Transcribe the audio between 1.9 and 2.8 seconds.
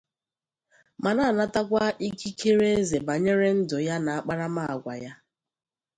ikikere